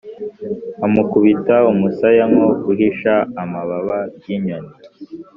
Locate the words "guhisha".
2.65-3.13